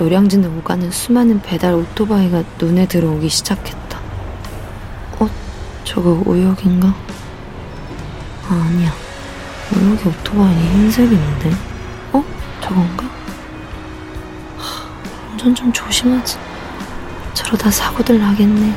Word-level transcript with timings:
노량진에 0.00 0.46
오가는 0.46 0.90
수많은 0.90 1.42
배달 1.42 1.74
오토바이가 1.74 2.42
눈에 2.58 2.86
들어오기 2.86 3.28
시작했다. 3.28 4.00
어? 5.18 5.28
저거 5.84 6.22
우혁인가? 6.24 6.88
아, 8.48 8.66
아니야. 8.66 8.90
우혁이 9.70 10.08
오토바이 10.08 10.54
흰색인데? 10.54 11.50
어? 12.14 12.24
저건가? 12.62 13.04
하, 14.56 14.88
운전 15.32 15.54
좀 15.54 15.70
조심하지. 15.70 16.38
저러다 17.34 17.70
사고들 17.70 18.18
나겠네. 18.18 18.74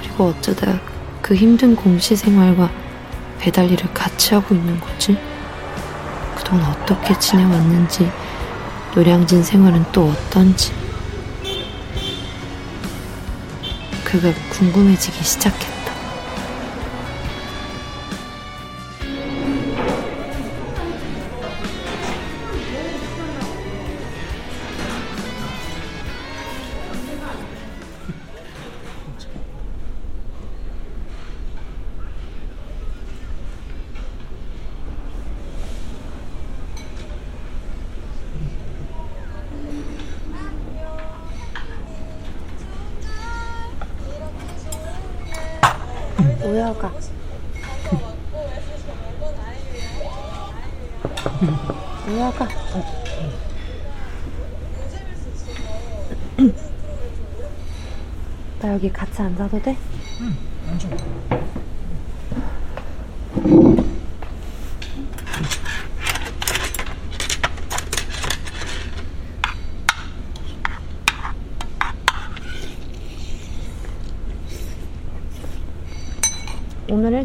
그리고 0.00 0.26
어쩌다 0.28 0.78
그 1.20 1.34
힘든 1.34 1.74
공시 1.74 2.14
생활과 2.14 2.70
배달 3.40 3.68
일을 3.68 3.92
같이 3.92 4.34
하고 4.34 4.54
있는 4.54 4.78
거지? 4.78 5.18
그동안 6.36 6.70
어떻게 6.70 7.18
지내왔는지, 7.18 8.08
노량진 8.94 9.42
생활은 9.42 9.84
또 9.92 10.08
어떤지. 10.08 10.72
그가 14.04 14.32
궁금해지기 14.50 15.22
시작했다. 15.22 15.77
오여가. 46.68 46.92
오여가. 52.06 52.48
나 58.60 58.74
여기 58.74 58.92
같이 58.92 59.22
앉아도 59.22 59.62
돼? 59.62 59.76
오늘 60.20 61.57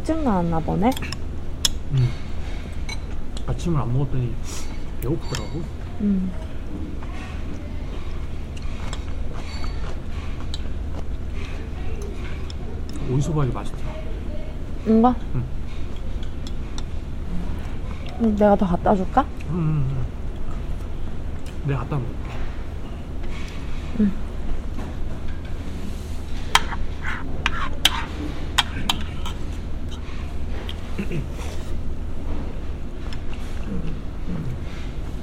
일찍 0.03 0.21
나왔나 0.21 0.59
보네? 0.59 0.91
음. 1.93 2.09
아침을 3.47 3.79
안 3.79 3.93
먹었더니 3.93 4.33
배고프더라고. 4.99 5.61
음. 6.01 6.29
오이소박이 13.09 13.53
맛있다. 13.53 13.77
이거? 14.87 15.15
응. 15.35 15.43
음, 18.19 18.35
내가 18.35 18.57
더 18.57 18.67
갖다 18.67 18.93
줄까? 18.93 19.21
음, 19.51 19.55
음, 19.55 19.87
음. 19.89 20.05
내가 21.65 21.79
갖다 21.79 21.95
놓을게. 21.95 22.22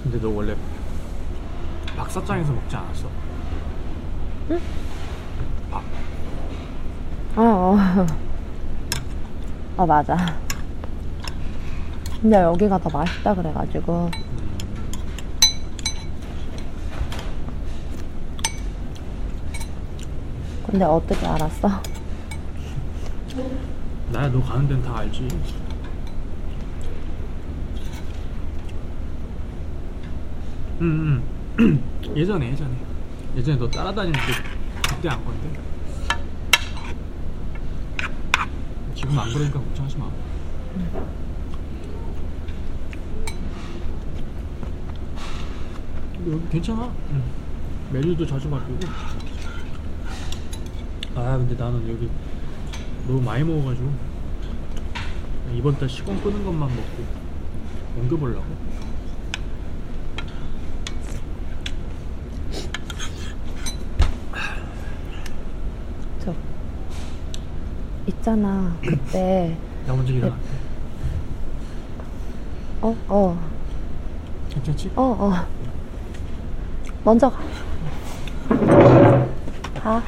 근데 0.03 0.21
너 0.21 0.29
원래 0.31 0.57
박사장에서 1.97 2.53
먹지 2.53 2.77
않았어? 2.77 3.09
응? 4.51 4.61
밥. 5.71 5.83
어, 7.37 7.43
어. 7.43 8.07
어, 9.77 9.87
맞아. 9.87 10.17
근데 12.21 12.37
여기가 12.37 12.79
더 12.79 12.91
맛있다 12.91 13.35
그래가지고. 13.35 14.11
근데 20.67 20.85
어떻게 20.85 21.27
알았어? 21.27 21.69
나야 24.13 24.29
너 24.29 24.41
가는 24.43 24.69
데는 24.69 24.83
다 24.83 24.99
알지. 24.99 25.29
응, 30.81 31.23
응. 31.59 31.83
예전에 32.17 32.53
예전에 32.53 32.71
예전에 33.37 33.59
너 33.59 33.69
따라다닐 33.69 34.13
때 34.13 34.19
그때 34.89 35.09
안 35.11 35.23
건데. 35.25 35.61
지금 38.95 39.19
안 39.19 39.31
그러니까 39.31 39.59
걱정하지 39.61 39.99
마. 39.99 40.11
근데 46.17 46.33
여기 46.33 46.49
괜찮아. 46.49 46.91
응. 47.11 47.23
메뉴도 47.93 48.27
자주 48.27 48.49
바뀌고. 48.49 48.79
아 51.17 51.37
근데 51.37 51.55
나는 51.57 51.87
여기 51.91 52.09
너무 53.07 53.21
많이 53.21 53.45
먹어가지고 53.45 53.93
이번 55.55 55.77
달 55.79 55.89
시공 55.89 56.19
끄는 56.23 56.43
것만 56.45 56.69
먹고 56.69 57.05
옮겨보려고. 57.99 58.47
있잖아. 68.07 68.75
그때, 68.83 69.57
나 69.87 69.95
먼저 69.95 70.13
일어날게. 70.13 70.43
어, 72.83 72.97
어, 73.09 73.39
괜찮지? 74.51 74.91
어, 74.97 75.03
어. 75.03 75.33
먼저 77.05 77.31
가. 77.31 77.39
가. 79.83 80.03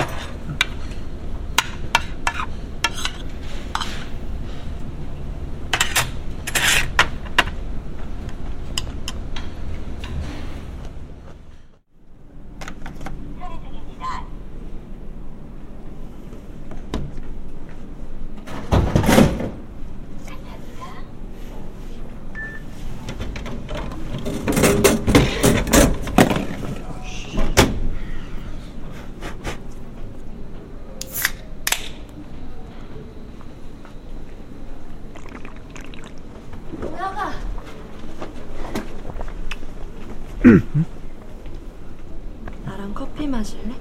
나랑 42.65 42.92
커피 42.94 43.28
마실래? 43.28 43.77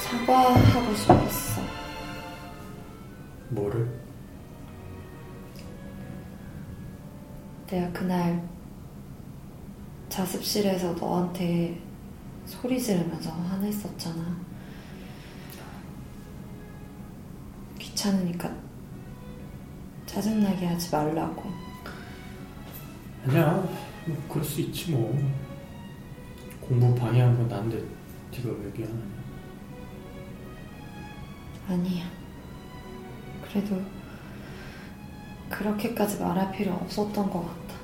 사과하고 0.00 0.94
싶었어. 0.94 1.81
뭐를? 3.52 4.00
내가 7.66 7.90
그날 7.92 8.48
자습실에서 10.08 10.92
너한테 10.92 11.80
소리 12.46 12.80
지르면서 12.80 13.30
화냈었잖아. 13.30 14.36
귀찮으니까 17.78 18.54
짜증나게 20.06 20.66
하지 20.66 20.94
말라고. 20.94 21.50
아니야 23.24 23.54
뭐 24.06 24.16
그럴 24.28 24.44
수 24.44 24.60
있지 24.60 24.90
뭐 24.90 25.16
공부 26.60 26.94
방해한 26.94 27.36
건 27.36 27.48
난데 27.48 27.76
네가 28.32 28.50
왜 28.50 28.70
미안하냐 28.76 29.22
아니야. 31.68 32.21
그래도 33.52 33.80
그렇게까지 35.50 36.18
말할 36.18 36.50
필요 36.52 36.72
없었던 36.72 37.30
것 37.30 37.40
같아. 37.40 37.74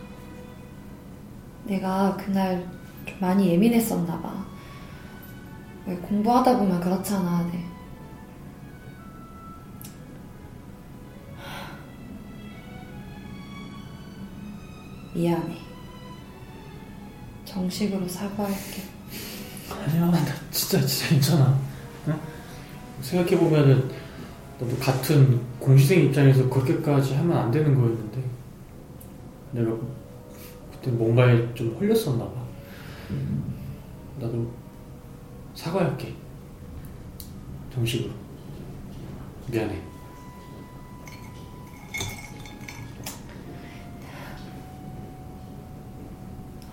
내가 1.65 2.17
그날 2.17 2.67
좀 3.05 3.17
많이 3.21 3.49
예민했었나 3.49 4.21
봐. 4.21 4.47
왜 5.87 5.95
공부하다 5.97 6.57
보면 6.59 6.81
그렇잖아. 6.81 7.47
네. 7.53 7.65
미안해. 15.15 15.59
정식으로 17.45 18.07
사과할게. 18.09 18.83
아니야 19.71 20.07
나 20.07 20.19
진짜 20.51 20.81
진짜 20.87 21.09
괜찮아 21.11 21.59
응? 22.09 22.19
생각해 23.03 23.39
보면은 23.39 23.91
나도 24.61 24.77
같은 24.79 25.41
공시생 25.59 26.05
입장에서 26.07 26.49
그렇게까지 26.49 27.15
하면 27.15 27.37
안 27.37 27.51
되는 27.51 27.75
거였는데 27.75 28.23
내가 29.53 29.77
그때 30.73 30.91
뭔가에 30.91 31.55
좀 31.55 31.77
홀렸었나 31.79 32.25
봐 32.25 32.33
나도 34.19 34.51
사과할게 35.55 36.15
정식으로 37.73 38.11
미안해 39.51 39.89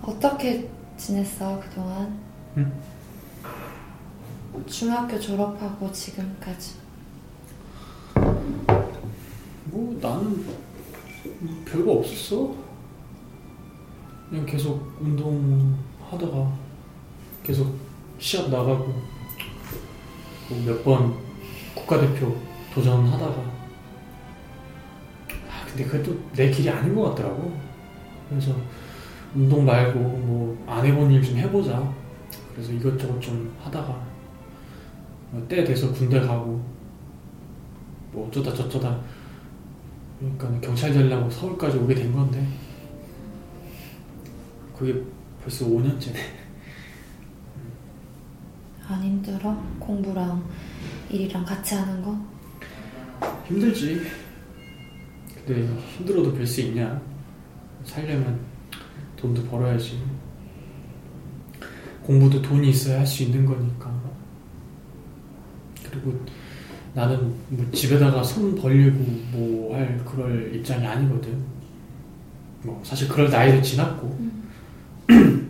어떻게 0.02 0.68
지냈어, 0.96 1.60
그동안? 1.60 2.18
응? 2.56 2.72
중학교 4.66 5.18
졸업하고 5.18 5.90
지금까지. 5.92 6.76
뭐 9.64 9.84
나는 10.00 10.44
뭐 10.44 11.64
별거 11.64 11.92
없었어. 11.92 12.54
그냥 14.30 14.44
계속 14.46 14.96
운동하다가 15.00 16.52
계속 17.42 17.74
시합 18.18 18.50
나가고 18.50 18.92
뭐몇번 20.48 21.14
국가대표 21.74 22.36
도전하다가 22.74 23.38
아 25.48 25.64
근데 25.66 25.84
그게 25.84 26.02
또 26.02 26.16
내 26.34 26.50
길이 26.50 26.68
아닌 26.68 26.94
것 26.94 27.10
같더라고. 27.10 27.56
그래서 28.28 28.52
운동 29.34 29.64
말고 29.64 29.98
뭐 29.98 30.56
안 30.66 30.84
해본 30.84 31.10
일 31.12 31.22
좀 31.22 31.36
해보자. 31.36 31.92
그래서 32.52 32.72
이것저것 32.72 33.20
좀 33.20 33.54
하다가 33.62 34.00
뭐때 35.30 35.64
돼서 35.64 35.92
군대 35.92 36.20
가고 36.20 36.60
뭐 38.12 38.26
어쩌다 38.28 38.52
저쩌다 38.54 38.98
그러니까 40.18 40.60
경찰 40.60 40.92
되려고 40.92 41.30
서울까지 41.30 41.76
오게 41.78 41.94
된 41.94 42.12
건데. 42.12 42.46
그게 44.76 45.02
벌써 45.42 45.64
5년째네 45.66 46.16
안 48.88 49.02
힘들어? 49.02 49.56
공부랑 49.78 50.44
일이랑 51.10 51.44
같이 51.44 51.74
하는 51.74 52.02
거? 52.02 52.16
힘들지. 53.46 54.00
근데 55.46 55.66
힘들어도 55.96 56.34
별 56.34 56.46
수 56.46 56.60
있냐? 56.62 57.00
살려면 57.84 58.38
돈도 59.16 59.44
벌어야지. 59.44 60.02
공부도 62.02 62.42
돈이 62.42 62.70
있어야 62.70 62.98
할 62.98 63.06
수 63.06 63.22
있는 63.22 63.46
거니까. 63.46 63.94
그리고 65.88 66.12
나는 66.94 67.34
뭐 67.48 67.70
집에다가 67.72 68.22
손 68.22 68.54
벌리고 68.54 68.98
뭐 69.32 69.55
할 69.76 70.02
그럴 70.04 70.54
입장이 70.54 70.86
아니거든 70.86 71.44
뭐 72.62 72.80
사실 72.84 73.08
그럴 73.08 73.30
나이도 73.30 73.62
지났고 73.62 74.16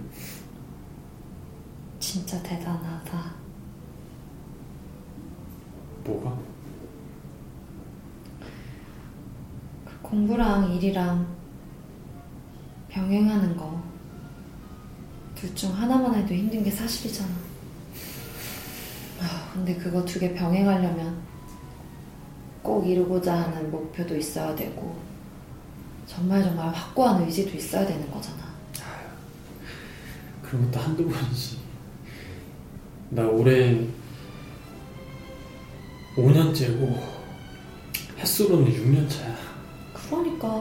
진짜 1.99 2.41
대단하다. 2.43 3.35
뭐가 6.05 6.39
그 9.85 9.99
공부랑 10.03 10.73
일이랑 10.75 11.27
병행하는 12.89 13.57
거. 13.57 13.83
둘 15.35 15.55
중 15.55 15.71
하나만 15.75 16.15
해도 16.15 16.35
힘든 16.35 16.63
게 16.65 16.71
사실이잖아. 16.71 17.29
아, 19.21 19.51
근데 19.53 19.75
그거 19.77 20.05
두 20.05 20.19
개 20.21 20.33
병행하려면 20.35 21.19
꼭 22.67 22.85
이루고자 22.85 23.33
하는 23.33 23.71
목표도 23.71 24.17
있어야 24.17 24.53
되고, 24.57 24.97
정말 26.05 26.43
정말 26.43 26.69
확고한 26.69 27.23
의지도 27.23 27.57
있어야 27.57 27.87
되는 27.87 28.11
거잖아. 28.11 28.39
그런 30.43 30.65
것도 30.65 30.81
한두 30.81 31.09
번이지. 31.09 31.59
나 33.11 33.23
올해 33.23 33.87
5년째고 36.17 36.99
횟수로는 38.19 38.73
6년 38.73 39.09
차야. 39.09 39.37
그러니까, 39.95 40.61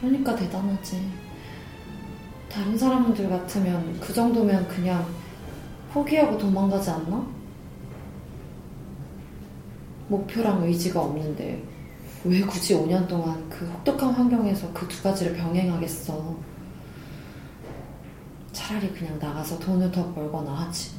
그러니까 0.00 0.36
대단하지. 0.36 1.02
다른 2.48 2.78
사람들 2.78 3.28
같으면 3.28 3.98
그 3.98 4.12
정도면 4.12 4.68
그냥 4.68 5.04
포기하고 5.92 6.38
도망가지 6.38 6.90
않나? 6.90 7.26
목표랑 10.10 10.64
의지가 10.64 11.00
없는데 11.00 11.62
왜 12.24 12.40
굳이 12.42 12.74
5년 12.74 13.06
동안 13.08 13.48
그 13.48 13.64
혹독한 13.66 14.10
환경에서 14.12 14.72
그 14.72 14.86
두 14.88 15.02
가지를 15.02 15.36
병행하겠어? 15.36 16.36
차라리 18.52 18.90
그냥 18.92 19.18
나가서 19.18 19.58
돈을 19.58 19.90
더 19.90 20.12
벌거나 20.12 20.52
하지. 20.52 20.90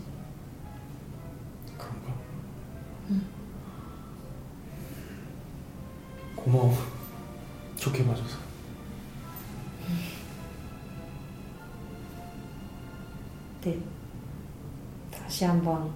그런가? 1.77 2.13
고마워. 6.35 6.73
좋게 7.75 8.05
봐줘서. 8.05 8.37
네. 13.63 13.79
다시 15.11 15.45
한번 15.45 15.91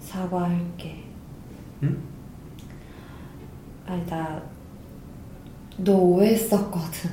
사과할게. 0.00 1.09
응? 1.82 2.02
아니, 3.86 4.06
나, 4.06 4.42
너 5.78 5.92
오해했었거든. 5.94 7.10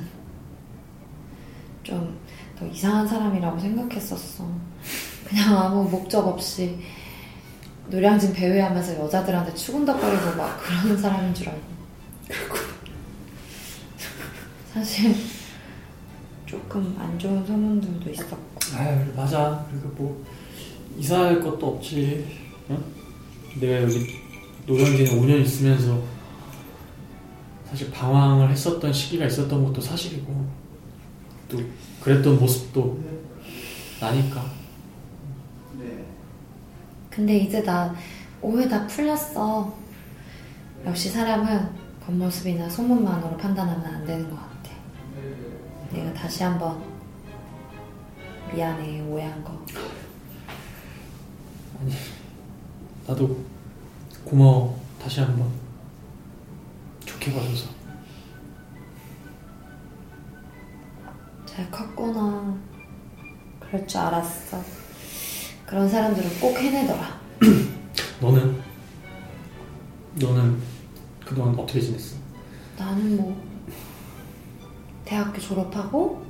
좀, 1.82 2.18
너 2.58 2.66
이상한 2.66 3.06
사람이라고 3.06 3.58
생각했었어. 3.58 4.46
그냥 5.26 5.58
아무 5.58 5.88
목적 5.88 6.26
없이 6.26 6.78
노량진 7.88 8.32
배회하면서 8.32 8.98
여자들한테 8.98 9.54
추근덕거리고 9.54 10.36
막 10.36 10.58
그러는 10.62 10.96
사람인 10.96 11.34
줄 11.34 11.48
알고. 11.48 11.66
사실, 14.72 15.14
조금 16.44 16.94
안 16.98 17.18
좋은 17.18 17.44
소문들도 17.46 18.10
있었고. 18.10 18.58
아유 18.76 19.12
맞아. 19.16 19.66
그리고 19.70 19.88
뭐 19.96 20.26
이사할 20.98 21.40
것도 21.40 21.76
없지. 21.76 22.26
응? 22.70 22.84
내가 23.60 23.82
여기 23.82 24.27
노량진에 24.68 25.10
5년 25.18 25.40
있으면서 25.40 26.02
사실 27.70 27.90
방황을 27.90 28.50
했었던 28.50 28.92
시기가 28.92 29.24
있었던 29.24 29.64
것도 29.64 29.80
사실이고 29.80 30.46
또 31.48 31.58
그랬던 32.02 32.38
모습도 32.38 33.02
나니까. 33.98 34.44
근데 37.08 37.38
이제 37.38 37.62
나 37.62 37.94
오해 38.42 38.68
다 38.68 38.86
풀렸어. 38.86 39.74
역시 40.84 41.08
사람은 41.08 41.70
겉모습이나 42.04 42.68
소문만으로 42.68 43.36
판단하면 43.38 43.84
안 43.84 44.04
되는 44.04 44.28
것 44.28 44.36
같아. 44.36 44.70
내가 45.92 46.12
다시 46.12 46.42
한번 46.44 46.82
미안해, 48.54 49.00
오해한 49.00 49.42
거. 49.42 49.64
나도 53.06 53.57
고마워. 54.28 54.78
다시 55.02 55.20
한 55.20 55.36
번 55.36 55.48
좋게 57.06 57.32
봐줘서. 57.32 57.68
잘 61.46 61.70
컸구나. 61.70 62.54
그럴 63.60 63.86
줄 63.86 64.00
알았어. 64.00 64.62
그런 65.66 65.88
사람들은 65.88 66.40
꼭 66.40 66.56
해내더라. 66.58 67.18
너는 68.20 68.60
너는 70.16 70.60
그동안 71.24 71.54
어떻게 71.58 71.80
지냈어? 71.80 72.16
나는 72.78 73.16
뭐 73.16 73.42
대학교 75.04 75.40
졸업하고 75.40 76.24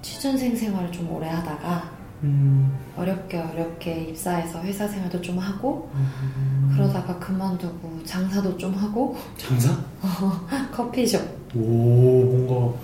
취준생 0.00 0.56
생활을 0.56 0.90
좀 0.92 1.10
오래 1.10 1.28
하다가 1.28 1.90
음, 2.22 2.72
어렵게 2.96 3.36
어렵게 3.38 4.04
입사해서 4.10 4.62
회사 4.62 4.86
생활도 4.86 5.20
좀 5.20 5.38
하고 5.38 5.90
음. 5.94 6.70
그러다가 6.72 7.18
그만두고 7.18 8.00
장사도 8.04 8.56
좀 8.56 8.72
하고 8.74 9.16
장사? 9.36 9.76
커피숍 10.72 11.20
오 11.54 11.58
뭔가 11.58 12.78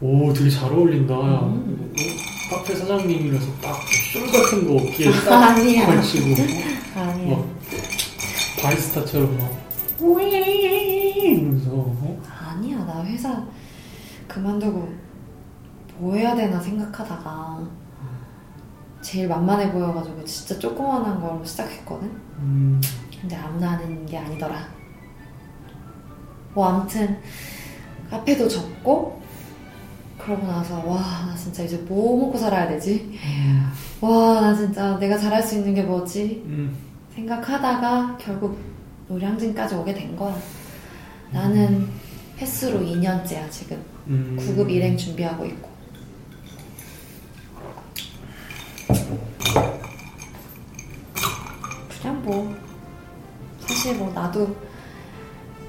오 0.00 0.32
되게 0.32 0.48
잘 0.50 0.70
어울린다. 0.72 1.14
음. 1.14 1.92
어, 1.96 2.56
카페 2.56 2.74
사장님이라서 2.74 3.46
딱술 3.60 4.26
같은 4.30 4.66
거 4.66 4.74
어깨에 4.74 5.10
딱. 5.24 5.54
걸치고 5.86 6.42
아니야 6.94 7.36
막 7.36 7.46
바리스타처럼 8.62 9.38
막 9.38 9.50
이러면서 9.98 11.70
어? 11.72 12.22
아니야 12.40 12.84
나 12.84 13.02
회사 13.04 13.42
그만두고 14.28 14.88
뭐 15.98 16.14
해야 16.14 16.34
되나 16.36 16.60
생각하다가 16.60 17.60
제일 19.04 19.28
만만해 19.28 19.70
보여가지고 19.70 20.24
진짜 20.24 20.58
조그만한 20.58 21.20
걸로 21.20 21.44
시작했거든? 21.44 22.08
음, 22.38 22.80
근데 23.20 23.36
아무나 23.36 23.72
하는 23.72 24.06
게 24.06 24.16
아니더라. 24.16 24.66
뭐 26.54 26.66
아무튼 26.68 27.18
카페도 28.10 28.48
접고 28.48 29.20
그러고 30.18 30.46
나서 30.46 30.76
와 30.86 31.26
나 31.26 31.34
진짜 31.36 31.62
이제 31.64 31.76
뭐 31.88 32.18
먹고 32.26 32.38
살아야 32.38 32.66
되지? 32.68 33.12
와 34.00 34.40
나 34.40 34.54
진짜 34.54 34.96
내가 34.98 35.18
잘할 35.18 35.42
수 35.42 35.56
있는 35.56 35.74
게 35.74 35.82
뭐지? 35.82 36.42
음, 36.46 36.74
생각하다가 37.14 38.16
결국 38.18 38.58
노량진까지 39.08 39.74
오게 39.74 39.92
된 39.92 40.16
거야. 40.16 40.34
나는 41.30 41.88
횟수로 42.38 42.80
2년째야 42.80 43.50
지금. 43.50 43.82
음. 44.06 44.36
9급 44.40 44.70
일행 44.70 44.96
준비하고 44.96 45.44
있고 45.46 45.68
나도 54.34 54.56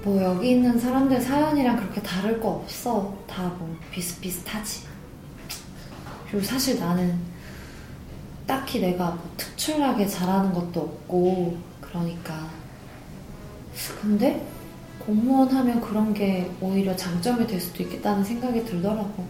뭐 0.04 0.22
여기 0.22 0.52
있는 0.52 0.78
사람들 0.78 1.22
사연이랑 1.22 1.78
그렇게 1.78 2.02
다를 2.02 2.40
거 2.40 2.50
없어 2.50 3.16
다 3.28 3.44
뭐 3.60 3.76
비슷비슷하지 3.92 4.88
그리고 6.30 6.44
사실 6.44 6.80
나는 6.80 7.18
딱히 8.48 8.80
내가 8.80 9.12
뭐 9.12 9.30
특출나게 9.38 10.08
잘하는 10.08 10.52
것도 10.54 10.82
없고 10.82 11.58
그러니까 11.80 12.50
근데 14.02 14.46
공무원 15.00 15.50
하면 15.50 15.80
그런 15.82 16.14
게 16.14 16.52
오히려 16.60 16.96
장점이 16.96 17.46
될 17.46 17.60
수도 17.62 17.84
있겠다는 17.84 18.24
생각이 18.24 18.66
들더라고. 18.66 19.26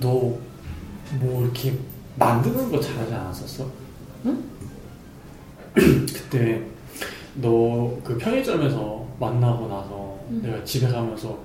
너 0.00 0.38
뭐 1.20 1.42
이렇게 1.42 1.78
만드는 2.16 2.70
거 2.70 2.80
잘하지 2.80 3.12
않았었어? 3.12 3.70
응? 4.24 4.42
그때 5.74 6.62
너 7.36 7.90
그 8.04 8.16
편의점에서 8.18 9.04
만나고 9.18 9.66
나서 9.68 10.16
응. 10.30 10.40
내가 10.42 10.62
집에 10.64 10.86
가면서 10.88 11.36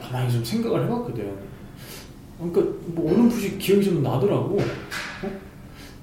가만히 0.00 0.30
좀 0.32 0.44
생각을 0.44 0.84
해봤거든. 0.84 1.32
그러니까 2.38 2.76
뭐 2.86 3.10
어렴풋이 3.12 3.58
기억이 3.58 3.84
좀 3.84 4.02
나더라고. 4.02 4.56
어? 4.58 5.28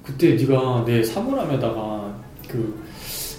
그때 0.04 0.34
네가 0.34 0.84
내 0.86 1.02
사물함에다가 1.02 2.14
그 2.48 2.82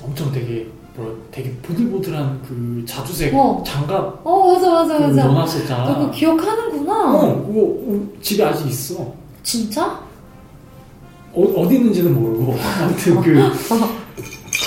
엄청 0.03 0.31
되게 0.31 0.67
뭐 0.95 1.17
되게 1.31 1.51
보들보들한 1.61 2.41
그 2.47 2.83
자주색 2.85 3.33
어. 3.33 3.63
장갑 3.65 4.21
어 4.25 4.53
맞아 4.53 4.69
맞아 4.69 4.97
그거 4.97 5.07
맞아. 5.07 5.23
넣어놨었잖아. 5.25 5.85
너 5.85 5.97
그거 5.99 6.11
기억하는구나. 6.11 7.13
어, 7.15 7.45
그거 7.47 7.59
어, 7.61 8.07
집에 8.21 8.43
아직 8.43 8.67
있어. 8.67 9.13
진짜? 9.43 10.01
어, 11.31 11.41
어디 11.43 11.75
있는지는 11.75 12.13
모르고 12.13 12.55
아무튼 12.81 13.21
그, 13.21 13.39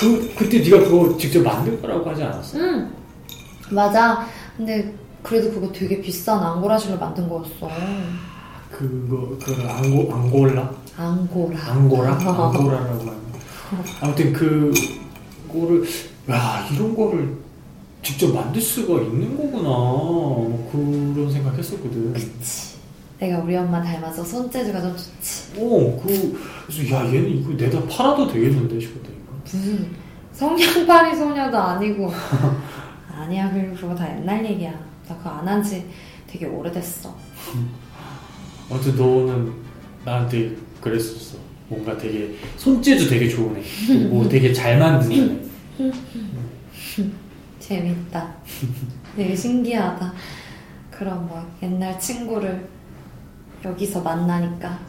그 0.03 0.33
그때 0.35 0.59
네가 0.59 0.79
그거 0.83 1.17
직접 1.17 1.41
만들 1.41 1.79
거라고 1.81 2.09
하지 2.09 2.23
않았어? 2.23 2.59
응. 2.59 2.91
맞아. 3.71 4.27
근데 4.57 4.93
그래도 5.21 5.49
그거 5.51 5.71
되게 5.71 6.01
비싼 6.01 6.39
앙고라실로 6.43 6.97
만든 6.99 7.29
거였어. 7.29 7.69
그거 8.69 9.37
그 9.41 9.53
앙고 9.67 10.13
앙골라 10.13 10.71
앙고라. 10.97 11.59
앙고라 11.71 12.11
앙고라라고 12.19 12.99
하는. 12.99 13.23
아무튼 14.01 14.33
그거를 14.33 15.83
야 16.29 16.67
이런 16.71 16.95
거를 16.95 17.37
직접 18.01 18.33
만들 18.33 18.61
수가 18.61 19.01
있는 19.01 19.37
거구나 19.37 19.69
뭐 19.69 20.69
그런 20.71 21.31
생각했었거든. 21.31 22.13
그치. 22.13 22.73
내가 23.19 23.39
우리 23.39 23.55
엄마 23.55 23.81
닮아서 23.81 24.23
손재주가 24.23 24.81
좀 24.81 24.91
좋지. 24.97 25.53
어, 25.57 26.01
그 26.03 26.37
그래서 26.67 26.93
야 26.93 27.05
얘는 27.05 27.29
이거 27.29 27.53
내다 27.53 27.81
팔아도 27.87 28.27
되겠는데 28.27 28.79
싶었다니까. 28.81 29.22
무슨 29.43 29.91
성냥팔이 30.31 31.15
소녀도 31.15 31.57
아니고. 31.59 32.11
아니야 33.15 33.51
그리고 33.51 33.75
그거 33.75 33.93
다 33.95 34.09
옛날 34.15 34.43
얘기야. 34.45 34.71
나 35.07 35.15
그거 35.17 35.29
안 35.29 35.47
한 35.47 35.63
지 35.63 35.85
되게 36.27 36.45
오래됐어. 36.47 37.15
아무튼 38.71 38.95
너는 38.95 39.53
나한테 40.05 40.55
그랬었어. 40.81 41.37
뭔가 41.67 41.95
되게 41.97 42.35
손재주 42.57 43.09
되게 43.09 43.29
좋은 43.29 43.55
애. 43.57 43.61
뭐 44.07 44.27
되게 44.27 44.51
잘 44.53 44.79
만드는 44.79 45.47
애. 45.79 45.91
재밌다. 47.59 48.33
되게 49.15 49.35
신기하다. 49.35 50.13
그런 50.91 51.27
뭐 51.27 51.45
옛날 51.61 51.99
친구를 51.99 52.67
여기서 53.63 54.01
만나니까. 54.01 54.79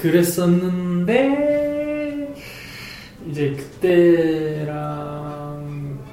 그랬었는데 0.00 1.77
이제 3.28 3.52
그때랑 3.52 4.72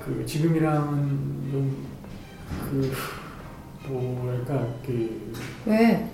그 0.04 0.26
지금이랑은 0.26 1.50
좀그 1.50 2.92
뭐랄까 3.88 4.68
그 4.86 5.32
왜? 5.66 6.10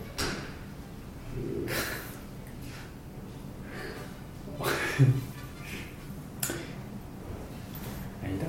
아니다. 8.23 8.45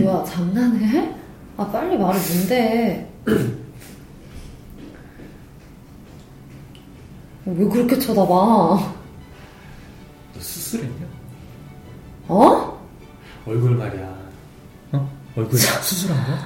뭐야 0.00 0.24
장난해? 0.24 1.14
아 1.58 1.66
빨리 1.70 1.98
말해 1.98 2.18
뭔데? 2.18 3.12
왜 7.44 7.68
그렇게 7.68 7.98
쳐다봐? 7.98 9.03
얼굴 13.54 13.76
말이야. 13.76 14.14
어? 14.92 15.10
얼굴 15.36 15.56
수술한 15.58 16.24
거야? 16.26 16.38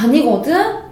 아니거든? 0.00 0.82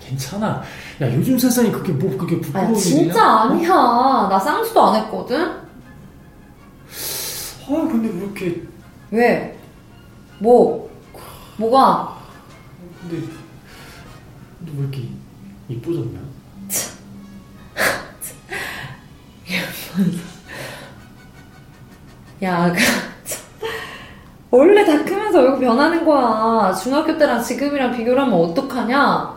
괜찮아. 0.00 0.62
야 1.02 1.14
요즘 1.14 1.38
세상에 1.38 1.70
그게 1.70 1.92
뭐 1.92 2.16
그게 2.16 2.40
부끄러운 2.40 2.74
아 2.74 2.78
진짜 2.78 3.40
아니야. 3.42 3.68
나 3.68 4.38
쌍수도 4.38 4.82
안 4.82 5.02
했거든? 5.02 5.42
아 5.48 7.66
근데 7.66 8.08
그렇게 8.10 8.62
왜? 9.10 9.58
뭐? 10.38 10.88
뭐가? 11.58 12.16
근데 13.02 13.26
너왜 14.60 14.78
이렇게 14.80 15.08
이뻐졌냐? 15.68 16.20
야, 22.42 22.72
그, 22.72 22.78
참. 22.78 23.15
원래 24.56 24.84
다 24.84 25.04
크면서 25.04 25.40
얼굴 25.40 25.60
변하는 25.60 26.04
거야. 26.04 26.72
중학교 26.72 27.16
때랑 27.16 27.42
지금이랑 27.42 27.96
비교를 27.96 28.20
하면 28.22 28.34
어떡하냐? 28.34 29.36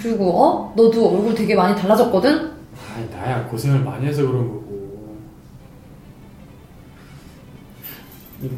그리고, 0.00 0.30
어? 0.42 0.72
너도 0.76 1.10
얼굴 1.16 1.34
되게 1.34 1.54
많이 1.54 1.74
달라졌거든? 1.76 2.52
아이 2.96 3.08
나야 3.10 3.44
고생을 3.46 3.80
많이 3.80 4.06
해서 4.06 4.22
그런 4.26 4.46
거고. 4.48 4.66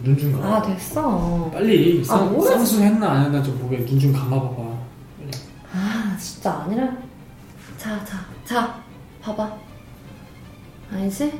눈좀 0.02 0.32
감아. 0.32 0.56
아, 0.56 0.62
됐어. 0.62 1.50
빨리 1.52 2.00
아, 2.02 2.04
쌍, 2.04 2.32
뭐야? 2.32 2.50
쌍수 2.50 2.82
했나 2.82 3.10
안 3.12 3.24
했나 3.26 3.42
좀 3.42 3.56
보게 3.58 3.78
눈 3.84 3.98
좀 4.00 4.12
감아봐봐. 4.12 4.62
아, 5.72 6.16
진짜 6.18 6.52
아니라. 6.64 6.88
자, 7.76 8.04
자, 8.04 8.16
자. 8.44 8.74
봐봐. 9.22 9.52
아니지? 10.92 11.32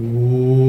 오. 0.00 0.65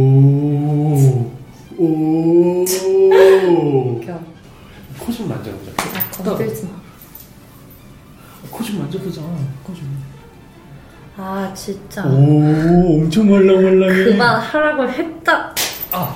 진짜. 11.54 12.06
오 12.06 13.02
엄청 13.02 13.30
말랑말랑해. 13.30 14.04
그만 14.06 14.40
하라고 14.40 14.90
했다. 14.90 15.54
아. 15.92 16.16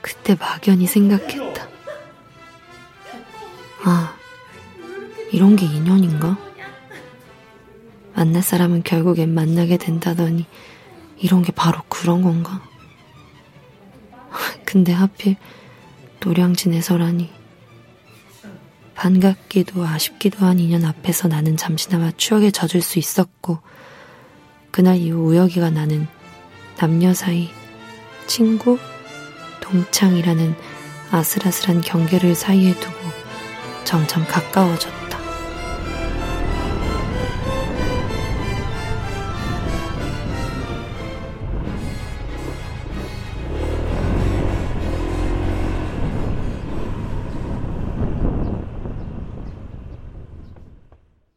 그때 0.00 0.36
막연히 0.38 0.86
생각했다. 0.86 1.68
아, 3.84 4.14
이런 5.32 5.56
게 5.56 5.66
인연인가? 5.66 6.36
만날 8.14 8.42
사람은 8.42 8.82
결국엔 8.82 9.34
만나게 9.34 9.76
된다더니 9.76 10.46
이런 11.18 11.42
게 11.42 11.52
바로 11.52 11.80
그런 11.88 12.22
건가? 12.22 12.62
근데 14.64 14.92
하필 14.92 15.36
노량진에서라니. 16.20 17.30
반갑기도 18.94 19.84
아쉽기도 19.84 20.46
한 20.46 20.58
인연 20.58 20.84
앞에서 20.84 21.28
나는 21.28 21.56
잠시나마 21.56 22.10
추억에 22.16 22.50
젖을 22.50 22.80
수 22.80 22.98
있었고, 22.98 23.58
그날 24.70 24.96
이후 24.96 25.18
우혁이가 25.28 25.70
나는 25.70 26.06
남녀 26.76 27.14
사이 27.14 27.50
친구, 28.26 28.78
동창이라는 29.60 30.54
아슬아슬한 31.10 31.80
경계를 31.82 32.34
사이에 32.34 32.74
두고 32.74 32.96
점점 33.84 34.26
가까워졌다. 34.26 35.05